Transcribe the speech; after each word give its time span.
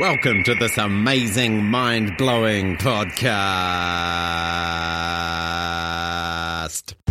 Welcome 0.00 0.42
to 0.44 0.54
this 0.54 0.78
amazing, 0.78 1.62
mind 1.62 2.16
blowing 2.16 2.78
podcast. 2.78 3.04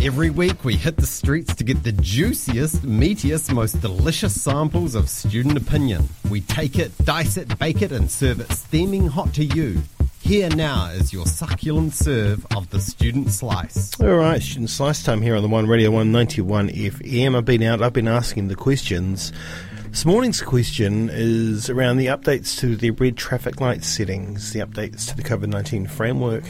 Every 0.02 0.30
week, 0.30 0.64
we 0.64 0.74
hit 0.74 0.96
the 0.96 1.06
streets 1.06 1.54
to 1.54 1.62
get 1.62 1.84
the 1.84 1.92
juiciest, 1.92 2.82
meatiest, 2.82 3.54
most 3.54 3.80
delicious 3.80 4.42
samples 4.42 4.96
of 4.96 5.08
student 5.08 5.56
opinion. 5.56 6.08
We 6.28 6.40
take 6.40 6.80
it, 6.80 6.90
dice 7.04 7.36
it, 7.36 7.56
bake 7.60 7.80
it, 7.80 7.92
and 7.92 8.10
serve 8.10 8.40
it 8.40 8.50
steaming 8.50 9.06
hot 9.06 9.34
to 9.34 9.44
you. 9.44 9.82
Here 10.20 10.50
now 10.50 10.86
is 10.86 11.12
your 11.12 11.26
succulent 11.26 11.94
serve 11.94 12.44
of 12.56 12.70
the 12.70 12.80
student 12.80 13.30
slice. 13.30 14.00
All 14.00 14.16
right, 14.16 14.42
student 14.42 14.68
slice 14.68 15.04
time 15.04 15.22
here 15.22 15.36
on 15.36 15.42
the 15.42 15.48
One 15.48 15.68
Radio 15.68 15.92
191 15.92 16.70
FM. 16.70 17.36
I've 17.36 17.44
been 17.44 17.62
out, 17.62 17.82
I've 17.82 17.92
been 17.92 18.08
asking 18.08 18.48
the 18.48 18.56
questions. 18.56 19.32
This 19.90 20.04
morning's 20.04 20.40
question 20.40 21.10
is 21.12 21.68
around 21.68 21.96
the 21.96 22.06
updates 22.06 22.56
to 22.60 22.76
the 22.76 22.92
red 22.92 23.16
traffic 23.16 23.60
light 23.60 23.82
settings, 23.82 24.52
the 24.52 24.60
updates 24.60 25.08
to 25.08 25.16
the 25.16 25.24
COVID 25.24 25.48
19 25.48 25.88
framework 25.88 26.44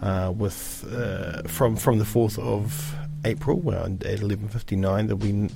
uh, 0.00 0.32
with 0.34 0.90
uh, 0.90 1.42
from 1.42 1.76
from 1.76 1.98
the 1.98 2.06
4th 2.06 2.38
of 2.38 2.96
April 3.26 3.60
well, 3.60 3.84
at 3.84 3.98
11.59 3.98 5.06
there'll 5.06 5.16
be, 5.18 5.54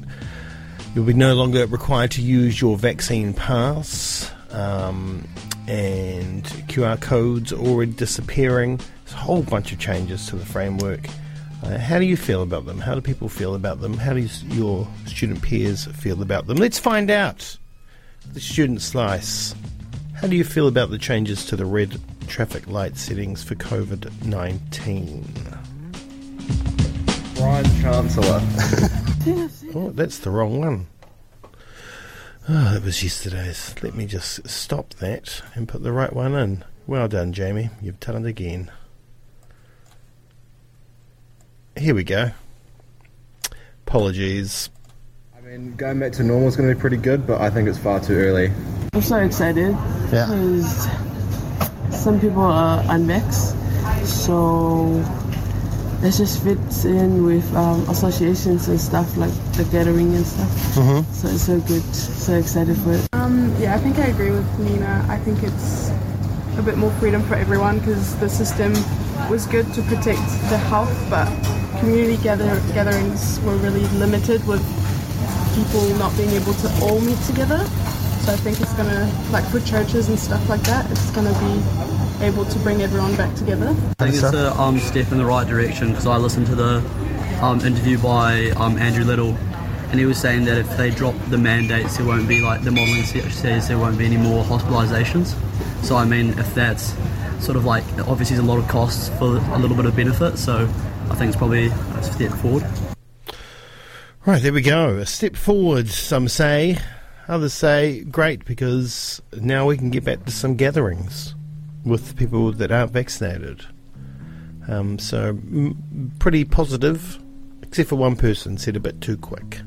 you'll 0.95 1.07
be 1.07 1.15
no 1.15 1.35
longer 1.35 1.67
required 1.67 2.11
to 2.13 2.23
use 2.23 2.61
your 2.61 2.77
vaccine 2.77 3.33
pass 3.33 4.31
um, 4.51 5.27
and 5.67 6.45
QR 6.69 7.01
codes 7.01 7.51
already 7.51 7.93
disappearing. 7.93 8.77
There's 8.77 9.15
a 9.15 9.17
whole 9.17 9.43
bunch 9.43 9.73
of 9.73 9.79
changes 9.79 10.27
to 10.27 10.37
the 10.37 10.45
framework. 10.45 11.09
Uh, 11.63 11.79
how 11.79 11.99
do 11.99 12.05
you 12.05 12.17
feel 12.17 12.43
about 12.43 12.67
them? 12.67 12.79
How 12.79 12.95
do 12.95 13.01
people 13.01 13.29
feel 13.29 13.55
about 13.55 13.81
them? 13.81 13.95
How 13.95 14.13
do 14.15 14.29
your 14.49 14.89
student 15.07 15.43
peers 15.43 15.87
feel 15.87 16.21
about 16.21 16.47
them? 16.47 16.57
Let's 16.57 16.79
find 16.79 17.11
out. 17.11 17.57
The 18.33 18.41
student 18.41 18.83
slice. 18.83 19.55
How 20.15 20.27
do 20.27 20.37
you 20.37 20.45
feel 20.45 20.67
about 20.67 20.91
the 20.91 20.99
changes 20.99 21.45
to 21.47 21.57
the 21.57 21.65
red 21.65 22.01
traffic 22.27 22.67
light 22.67 22.97
settings 22.97 23.45
for 23.45 23.55
COVID 23.55 24.25
19? 24.25 25.25
Brian 27.37 27.65
Chancellor. 27.81 28.41
oh, 29.75 29.91
that's 29.95 30.19
the 30.19 30.31
wrong 30.31 30.59
one. 30.59 30.87
Oh, 32.49 32.75
that 32.75 32.83
was 32.83 33.03
yesterday's. 33.03 33.75
Let 33.83 33.95
me 33.95 34.07
just 34.07 34.49
stop 34.49 34.95
that 34.95 35.43
and 35.55 35.69
put 35.69 35.83
the 35.85 35.93
right 35.93 36.13
one 36.13 36.35
in. 36.35 36.65
Well 36.89 37.07
done, 37.07 37.33
Jamie. 37.33 37.71
You've 37.81 38.01
done 38.01 38.25
it 38.25 38.29
again. 38.29 38.71
Here 41.83 41.97
we 41.97 42.05
go. 42.05 42.31
Apologies. 43.89 44.71
I 45.37 45.41
mean, 45.41 45.75
going 45.75 45.99
back 45.99 46.13
to 46.13 46.23
normal 46.23 46.47
is 46.47 46.55
going 46.55 46.69
to 46.69 46.77
be 46.77 46.81
pretty 46.81 46.97
good, 46.97 47.27
but 47.27 47.41
I 47.41 47.51
think 47.51 47.69
it's 47.69 47.77
far 47.77 47.99
too 47.99 48.15
early. 48.15 48.53
I'm 48.93 49.03
so 49.03 49.17
excited 49.17 49.73
Yeah. 50.13 50.27
because 50.27 50.87
some 51.91 52.21
people 52.21 52.43
are 52.45 52.85
unvaxxed, 52.85 53.57
so 54.07 55.03
this 56.01 56.19
just 56.19 56.45
fits 56.45 56.85
in 56.85 57.25
with 57.25 57.53
um, 57.57 57.81
associations 57.89 58.69
and 58.69 58.81
stuff 58.81 59.17
like 59.17 59.33
the 59.55 59.65
gathering 59.73 60.15
and 60.15 60.25
stuff. 60.25 60.51
Mm-hmm. 60.77 61.13
So 61.13 61.29
it's 61.31 61.43
so 61.43 61.59
good, 61.63 61.83
so 61.93 62.35
excited 62.35 62.77
for 62.77 62.93
it. 62.93 63.09
Um, 63.13 63.53
yeah, 63.59 63.75
I 63.75 63.79
think 63.79 63.99
I 63.99 64.07
agree 64.07 64.31
with 64.31 64.47
Nina. 64.61 65.05
I 65.09 65.19
think 65.19 65.43
it's 65.43 65.91
a 66.59 66.63
bit 66.63 66.77
more 66.79 66.93
freedom 67.01 67.25
for 67.25 67.35
everyone 67.35 67.81
because 67.81 68.15
the 68.21 68.29
system 68.29 68.73
was 69.29 69.47
good 69.47 69.67
to 69.75 69.83
protect 69.83 70.21
the 70.49 70.59
health, 70.71 70.95
but 71.11 71.27
community 71.83 72.17
gather- 72.23 72.63
gatherings 72.75 73.41
were 73.41 73.57
really 73.57 73.85
limited 73.99 74.47
with 74.47 74.63
people 75.57 75.83
not 75.99 76.17
being 76.17 76.31
able 76.31 76.55
to 76.55 76.69
all 76.81 77.01
meet 77.01 77.19
together. 77.27 77.59
So 78.23 78.33
I 78.33 78.37
think 78.37 78.61
it's 78.61 78.73
gonna, 78.75 79.11
like 79.33 79.45
for 79.47 79.59
churches 79.59 80.09
and 80.09 80.17
stuff 80.17 80.49
like 80.49 80.63
that, 80.63 80.89
it's 80.93 81.11
gonna 81.11 81.37
be 81.41 82.25
able 82.25 82.45
to 82.45 82.59
bring 82.61 82.83
everyone 82.83 83.17
back 83.17 83.35
together. 83.35 83.75
I 83.99 84.11
think 84.11 84.15
it's 84.15 84.33
a 84.33 84.53
um, 84.61 84.79
step 84.79 85.11
in 85.11 85.19
the 85.19 85.25
right 85.25 85.45
direction 85.45 85.89
because 85.89 86.07
I 86.07 86.19
listened 86.19 86.47
to 86.47 86.55
the 86.55 86.85
um, 87.43 87.59
interview 87.63 87.99
by 87.99 88.51
um, 88.51 88.79
Andrew 88.79 89.03
Little, 89.05 89.37
and 89.91 89.99
he 89.99 90.07
was 90.07 90.19
saying 90.19 90.45
that 90.45 90.59
if 90.59 90.77
they 90.77 90.91
drop 90.91 91.17
the 91.31 91.39
mandates, 91.39 91.97
there 91.97 92.07
won't 92.07 92.29
be 92.29 92.43
like 92.43 92.63
the 92.63 92.71
modelling 92.71 93.03
says 93.03 93.67
there 93.67 93.77
won't 93.77 93.99
be 93.99 94.07
any 94.07 94.19
more 94.19 94.45
hospitalisations. 94.45 95.35
So 95.83 95.97
I 95.97 96.05
mean, 96.05 96.39
if 96.39 96.55
that's 96.55 96.95
sort 97.41 97.57
of 97.57 97.65
like 97.65 97.83
obviously 98.07 98.37
there's 98.37 98.47
a 98.47 98.53
lot 98.53 98.61
of 98.61 98.69
costs 98.69 99.09
for 99.19 99.39
a 99.39 99.59
little 99.59 99.77
bit 99.77 99.87
of 99.87 99.97
benefit, 99.97 100.39
so 100.39 100.69
I 101.13 101.15
think 101.15 101.29
it's 101.29 101.37
probably 101.37 101.67
a 101.67 102.03
step 102.03 102.33
forward. 102.39 102.65
Right, 104.25 104.41
there 104.41 104.53
we 104.53 104.63
go. 104.63 104.97
A 104.97 105.05
step 105.05 105.37
forward, 105.37 105.89
some 105.89 106.27
say. 106.27 106.79
Others 107.29 107.53
say, 107.53 108.01
great, 108.05 108.47
because 108.47 109.21
now 109.39 109.67
we 109.67 109.77
can 109.77 109.91
get 109.91 110.05
back 110.05 110.25
to 110.25 110.33
some 110.33 110.57
gatherings 110.57 111.35
with 111.85 112.17
people 112.17 112.51
that 112.53 112.73
aren't 112.73 112.93
vaccinated. 112.93 113.67
Um, 114.67 114.99
so, 114.99 115.29
m- 115.29 116.13
pretty 116.19 116.47
positive, 116.47 117.19
except 117.63 117.91
for 117.91 117.97
one 117.97 118.17
person 118.17 118.57
said 118.57 118.75
a 118.77 118.81
bit 118.81 119.03
too 119.03 119.19
quick. 119.19 119.61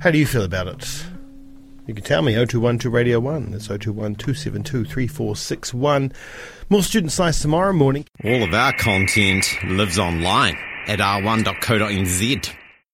How 0.00 0.10
do 0.10 0.18
you 0.18 0.26
feel 0.26 0.44
about 0.44 0.68
it? 0.68 1.04
You 1.86 1.94
can 1.94 2.04
tell 2.04 2.22
me 2.22 2.34
0212 2.34 2.92
Radio 2.92 3.20
1. 3.20 3.50
That's 3.50 3.66
021 3.66 4.14
272 4.14 4.84
3461. 4.84 6.12
More 6.68 6.82
student 6.82 7.12
slice 7.12 7.40
tomorrow 7.40 7.72
morning. 7.72 8.06
All 8.24 8.42
of 8.42 8.54
our 8.54 8.72
content 8.72 9.46
lives 9.64 9.98
online 9.98 10.56
at 10.86 10.98
r1.co.nz. 11.00 12.54